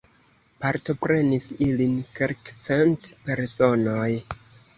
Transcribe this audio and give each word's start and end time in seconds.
Partoprenis 0.63 1.45
ilin 1.65 1.93
kelkcent 2.15 3.13
personoj. 3.29 4.09